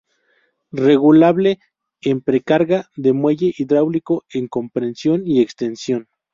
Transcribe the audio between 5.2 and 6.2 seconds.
y extensión.